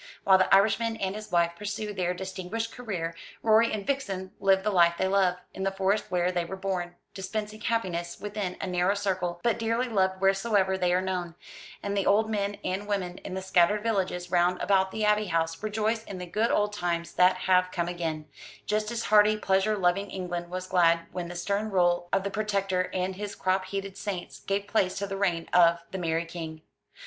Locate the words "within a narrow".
8.19-8.95